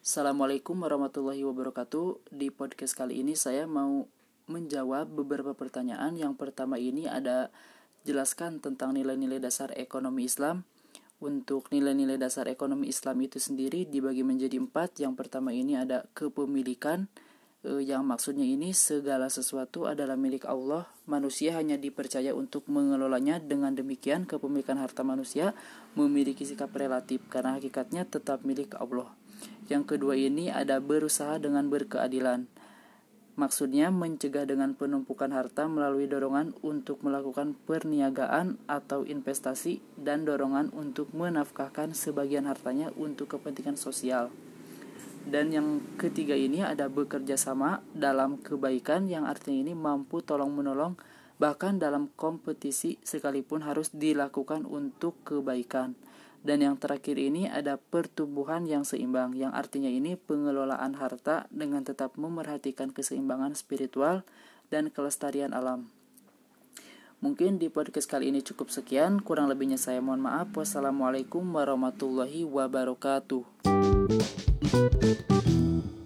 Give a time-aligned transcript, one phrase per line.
[0.00, 2.32] Assalamualaikum warahmatullahi wabarakatuh.
[2.32, 4.08] Di podcast kali ini saya mau
[4.48, 6.16] menjawab beberapa pertanyaan.
[6.16, 7.52] Yang pertama ini ada
[8.08, 10.64] jelaskan tentang nilai-nilai dasar ekonomi Islam.
[11.20, 15.04] Untuk nilai-nilai dasar ekonomi Islam itu sendiri dibagi menjadi empat.
[15.04, 17.12] Yang pertama ini ada kepemilikan,
[17.62, 20.86] eh, yang maksudnya ini segala sesuatu adalah milik Allah.
[21.06, 23.42] Manusia hanya dipercaya untuk mengelolanya.
[23.42, 25.54] Dengan demikian, kepemilikan harta manusia
[25.98, 29.10] memiliki sikap relatif karena hakikatnya tetap milik Allah.
[29.70, 32.46] Yang kedua ini ada berusaha dengan berkeadilan.
[33.32, 41.08] Maksudnya mencegah dengan penumpukan harta melalui dorongan untuk melakukan perniagaan atau investasi dan dorongan untuk
[41.16, 44.28] menafkahkan sebagian hartanya untuk kepentingan sosial.
[45.22, 50.98] Dan yang ketiga ini ada bekerja sama dalam kebaikan yang artinya ini mampu tolong menolong
[51.42, 55.98] bahkan dalam kompetisi sekalipun harus dilakukan untuk kebaikan.
[56.42, 62.18] Dan yang terakhir ini ada pertumbuhan yang seimbang, yang artinya ini pengelolaan harta dengan tetap
[62.18, 64.26] memerhatikan keseimbangan spiritual
[64.70, 65.90] dan kelestarian alam.
[67.22, 70.50] Mungkin di podcast kali ini cukup sekian, kurang lebihnya saya mohon maaf.
[70.58, 74.50] Wassalamualaikum warahmatullahi wabarakatuh.
[74.72, 76.01] どどどど。